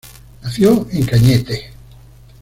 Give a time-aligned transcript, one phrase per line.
[0.41, 1.69] Nació en Cañete.